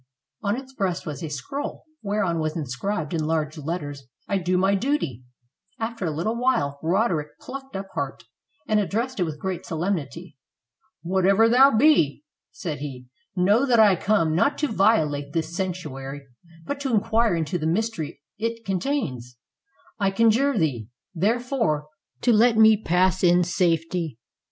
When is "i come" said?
13.79-14.33